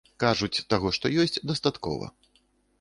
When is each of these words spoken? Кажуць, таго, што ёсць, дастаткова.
Кажуць, 0.23 0.63
таго, 0.75 0.93
што 0.99 1.05
ёсць, 1.25 1.39
дастаткова. 1.53 2.13